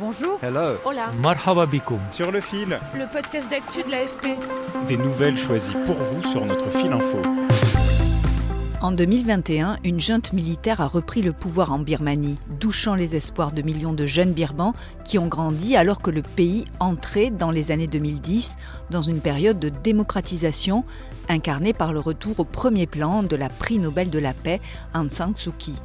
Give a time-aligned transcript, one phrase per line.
[0.00, 0.38] Bonjour.
[0.42, 0.76] Hello.
[0.84, 1.12] Hola.
[1.22, 1.66] Marhaba
[2.10, 4.26] sur le fil, Le podcast d'actu de l'AFP.
[4.88, 7.18] des nouvelles choisies pour vous sur notre fil info.
[8.80, 13.62] En 2021, une junte militaire a repris le pouvoir en Birmanie, douchant les espoirs de
[13.62, 17.86] millions de jeunes Birmans qui ont grandi alors que le pays entrait dans les années
[17.86, 18.56] 2010
[18.90, 20.84] dans une période de démocratisation
[21.28, 24.60] incarnée par le retour au premier plan de la prix Nobel de la paix
[24.92, 25.76] Aung San Suu Kyi.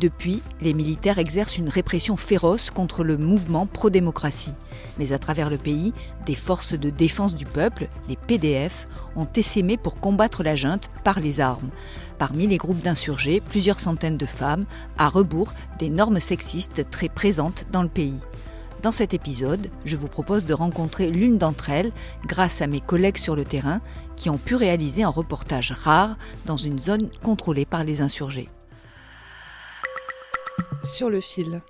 [0.00, 4.52] Depuis, les militaires exercent une répression féroce contre le mouvement pro-démocratie.
[4.98, 5.94] Mais à travers le pays,
[6.26, 11.20] des forces de défense du peuple, les PDF, ont essaimé pour combattre la junte par
[11.20, 11.70] les armes.
[12.18, 14.66] Parmi les groupes d'insurgés, plusieurs centaines de femmes,
[14.98, 18.20] à rebours des normes sexistes très présentes dans le pays.
[18.82, 21.92] Dans cet épisode, je vous propose de rencontrer l'une d'entre elles
[22.26, 23.80] grâce à mes collègues sur le terrain
[24.14, 28.50] qui ont pu réaliser un reportage rare dans une zone contrôlée par les insurgés.
[30.86, 31.60] Sur le fil.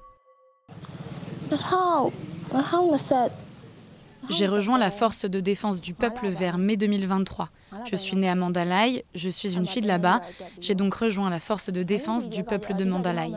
[4.29, 7.49] J'ai rejoint la force de défense du peuple vers mai 2023.
[7.91, 10.21] Je suis née à Mandalay, je suis une fille de là-bas.
[10.61, 13.31] J'ai donc rejoint la force de défense du peuple de Mandalay.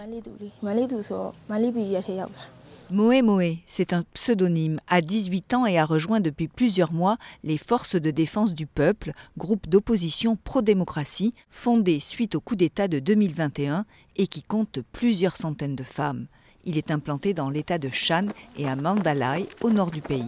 [2.91, 7.59] Moé Moé, c'est un pseudonyme, a 18 ans et a rejoint depuis plusieurs mois les
[7.59, 13.85] Forces de défense du peuple, groupe d'opposition pro-démocratie, fondé suite au coup d'État de 2021
[14.15, 16.25] et qui compte plusieurs centaines de femmes.
[16.65, 20.25] Il est implanté dans l'État de Shan et à Mandalay, au nord du pays.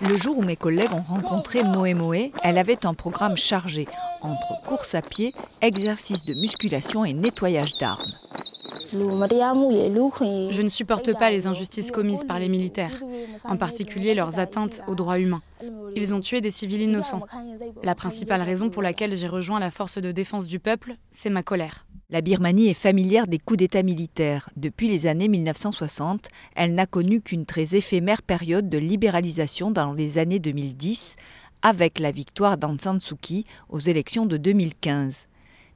[0.00, 3.86] Le jour où mes collègues ont rencontré Moé Moé, elle avait un programme chargé
[4.22, 8.12] entre course à pied, exercice de musculation et nettoyage d'armes.
[8.92, 13.02] Je ne supporte pas les injustices commises par les militaires,
[13.44, 15.42] en particulier leurs atteintes aux droits humains.
[15.94, 17.26] Ils ont tué des civils innocents.
[17.82, 21.42] La principale raison pour laquelle j'ai rejoint la force de défense du peuple, c'est ma
[21.42, 21.86] colère.
[22.10, 24.48] La Birmanie est familière des coups d'État militaires.
[24.56, 30.16] Depuis les années 1960, elle n'a connu qu'une très éphémère période de libéralisation dans les
[30.16, 31.16] années 2010,
[31.62, 32.98] avec la victoire d'Aung San
[33.68, 35.26] aux élections de 2015.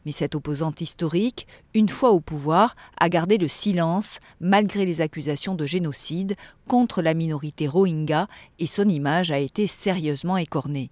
[0.04, 5.54] Mais cette opposante historique, une fois au pouvoir, a gardé le silence malgré les accusations
[5.54, 6.34] de génocide
[6.68, 8.26] contre la minorité rohingya
[8.58, 10.90] et son image a été sérieusement écornée.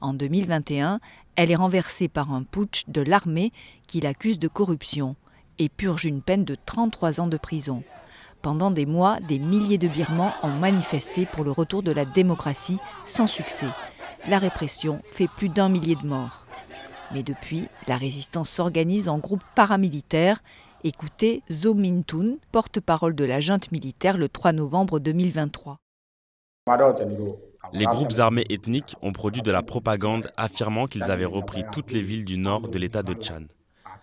[0.00, 1.00] En 2021,
[1.36, 3.52] elle est renversée par un putsch de l'armée
[3.86, 5.14] qui l'accuse de corruption
[5.58, 7.82] et purge une peine de 33 ans de prison.
[8.40, 12.78] Pendant des mois, des milliers de Birmans ont manifesté pour le retour de la démocratie
[13.04, 13.66] sans succès.
[14.28, 16.44] La répression fait plus d'un millier de morts.
[17.12, 20.42] Mais depuis, la résistance s'organise en groupes paramilitaires.
[20.84, 25.78] Écoutez Zo Min Tun, porte-parole de la junte militaire le 3 novembre 2023.
[27.72, 32.02] Les groupes armés ethniques ont produit de la propagande affirmant qu'ils avaient repris toutes les
[32.02, 33.42] villes du nord de l'état de Chan.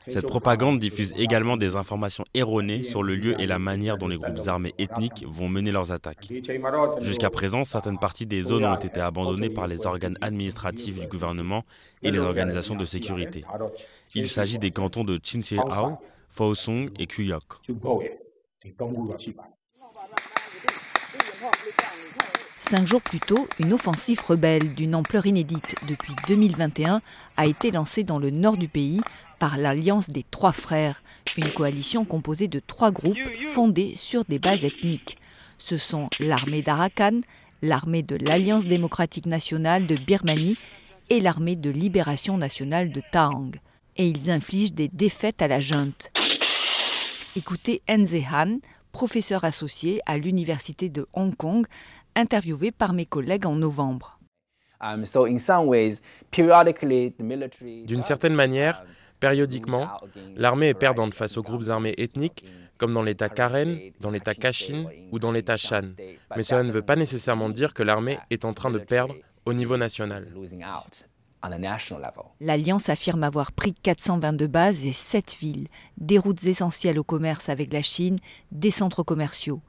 [0.07, 4.17] Cette propagande diffuse également des informations erronées sur le lieu et la manière dont les
[4.17, 6.31] groupes armés ethniques vont mener leurs attaques.
[7.01, 11.63] Jusqu'à présent, certaines parties des zones ont été abandonnées par les organes administratifs du gouvernement
[12.01, 13.43] et les organisations de sécurité.
[14.15, 15.97] Il s'agit des cantons de Chincheao,
[16.29, 17.43] Faosong et Kuyok.
[22.57, 27.01] Cinq jours plus tôt, une offensive rebelle d'une ampleur inédite depuis 2021
[27.37, 29.01] a été lancée dans le nord du pays
[29.39, 31.03] par l'Alliance des Trois Frères,
[31.37, 33.17] une coalition composée de trois groupes
[33.51, 35.17] fondés sur des bases ethniques.
[35.57, 37.19] Ce sont l'armée d'Arakan,
[37.61, 40.57] l'armée de l'Alliance démocratique nationale de Birmanie
[41.09, 43.51] et l'armée de libération nationale de Taang.
[43.95, 46.11] Et ils infligent des défaites à la junte.
[47.35, 48.57] Écoutez Enze Han,
[48.91, 51.65] professeur associé à l'Université de Hong Kong,
[52.15, 54.19] interviewé par mes collègues en novembre.
[57.85, 58.83] D'une certaine manière,
[59.19, 59.87] périodiquement,
[60.35, 62.45] l'armée est perdante face aux groupes armés ethniques,
[62.77, 65.93] comme dans l'État Karen, dans l'État Kachin ou dans l'État Shan.
[66.35, 69.15] Mais cela ne veut pas nécessairement dire que l'armée est en train de perdre
[69.45, 70.27] au niveau national.
[72.41, 75.67] L'Alliance affirme avoir pris 422 bases et 7 villes,
[75.97, 78.17] des routes essentielles au commerce avec la Chine,
[78.51, 79.61] des centres commerciaux.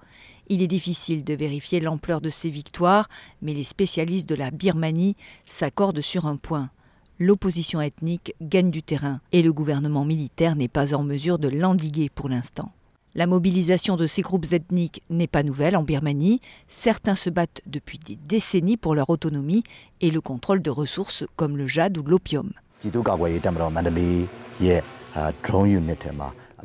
[0.48, 3.08] Il est difficile de vérifier l'ampleur de ces victoires,
[3.42, 6.70] mais les spécialistes de la Birmanie s'accordent sur un point.
[7.20, 12.10] L'opposition ethnique gagne du terrain et le gouvernement militaire n'est pas en mesure de l'endiguer
[12.14, 12.70] pour l'instant.
[13.16, 16.40] La mobilisation de ces groupes ethniques n'est pas nouvelle en Birmanie.
[16.68, 19.64] Certains se battent depuis des décennies pour leur autonomie
[20.00, 22.52] et le contrôle de ressources comme le jade ou l'opium.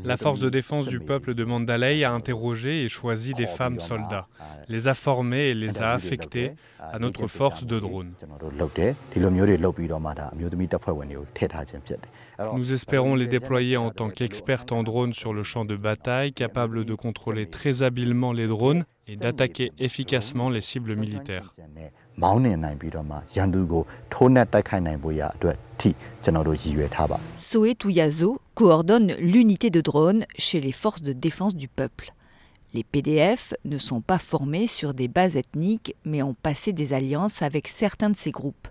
[0.03, 4.27] La force de défense du peuple de Mandalay a interrogé et choisi des femmes soldats,
[4.67, 8.13] les a formées et les a affectées à notre force de drones.
[12.55, 16.85] Nous espérons les déployer en tant qu'expertes en drones sur le champ de bataille, capables
[16.85, 21.53] de contrôler très habilement les drones et d'attaquer efficacement les cibles militaires.
[27.37, 32.13] Soe Tuyazo coordonne l'unité de drones chez les forces de défense du peuple.
[32.73, 37.41] Les PDF ne sont pas formés sur des bases ethniques mais ont passé des alliances
[37.41, 38.67] avec certains de ces groupes.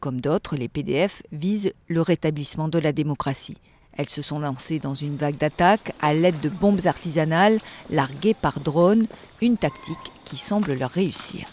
[0.00, 3.58] Comme d'autres, les PDF visent le rétablissement de la démocratie.
[3.96, 8.60] Elles se sont lancées dans une vague d'attaques à l'aide de bombes artisanales larguées par
[8.60, 9.06] drone,
[9.40, 11.46] une tactique qui semble leur réussir.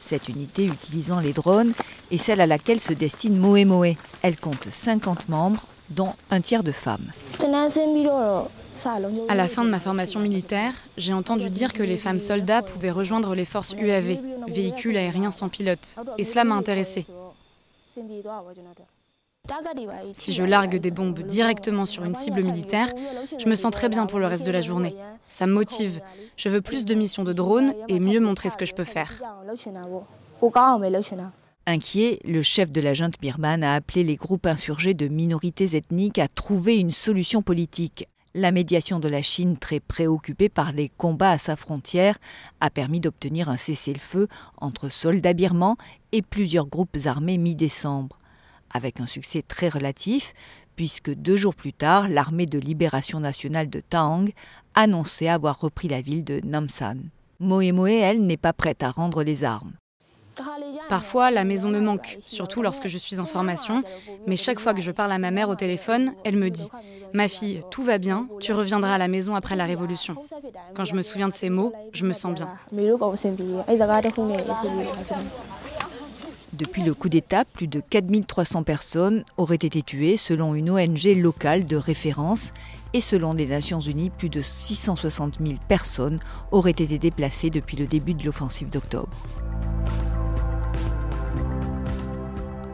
[0.00, 1.72] Cette unité utilisant les drones
[2.10, 3.96] est celle à laquelle se destine Moe Moe.
[4.22, 7.12] Elle compte 50 membres, dont un tiers de femmes.
[9.28, 12.90] À la fin de ma formation militaire, j'ai entendu dire que les femmes soldats pouvaient
[12.90, 17.06] rejoindre les forces UAV, véhicules aériens sans pilote, et cela m'a intéressée.
[20.12, 22.92] Si je largue des bombes directement sur une cible militaire,
[23.38, 24.94] je me sens très bien pour le reste de la journée.
[25.28, 26.00] Ça me motive.
[26.36, 29.12] Je veux plus de missions de drone et mieux montrer ce que je peux faire.
[31.70, 36.18] Inquiet, le chef de la junte birmane a appelé les groupes insurgés de minorités ethniques
[36.18, 38.08] à trouver une solution politique.
[38.34, 42.16] La médiation de la Chine, très préoccupée par les combats à sa frontière,
[42.62, 45.76] a permis d'obtenir un cessez-le-feu entre soldats birmans
[46.12, 48.18] et plusieurs groupes armés mi-décembre
[48.70, 50.32] avec un succès très relatif,
[50.74, 54.26] puisque deux jours plus tard, l'armée de libération nationale de Tang
[54.74, 57.10] annonçait avoir repris la ville de Namsan.
[57.40, 59.74] Moe elle, n'est pas prête à rendre les armes.
[60.88, 63.82] Parfois, la maison me manque, surtout lorsque je suis en formation,
[64.26, 66.64] mais chaque fois que je parle à ma mère au téléphone, elle me dit⁇
[67.14, 70.14] Ma fille, tout va bien, tu reviendras à la maison après la Révolution⁇
[70.74, 72.48] Quand je me souviens de ces mots, je me sens bien.
[76.54, 81.66] Depuis le coup d'État, plus de 4300 personnes auraient été tuées selon une ONG locale
[81.66, 82.52] de référence
[82.94, 86.18] et selon les Nations Unies, plus de 660 000 personnes
[86.50, 89.16] auraient été déplacées depuis le début de l'offensive d'octobre.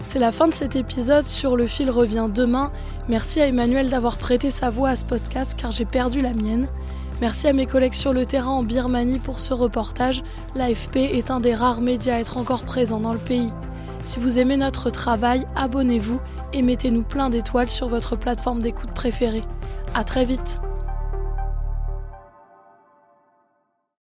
[0.07, 2.71] C'est la fin de cet épisode sur Le fil revient demain.
[3.09, 6.69] Merci à Emmanuel d'avoir prêté sa voix à ce podcast car j'ai perdu la mienne.
[7.21, 10.23] Merci à mes collègues sur le terrain en Birmanie pour ce reportage.
[10.55, 13.53] L'AFP est un des rares médias à être encore présent dans le pays.
[14.05, 16.21] Si vous aimez notre travail, abonnez-vous
[16.53, 19.45] et mettez-nous plein d'étoiles sur votre plateforme d'écoute préférée.
[19.95, 20.61] À très vite